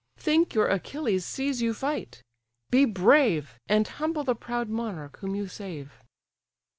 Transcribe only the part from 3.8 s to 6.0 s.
humble the proud monarch whom you save."